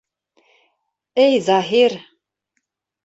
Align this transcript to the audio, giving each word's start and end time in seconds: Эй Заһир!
Эй 1.25 1.37
Заһир! 1.49 1.99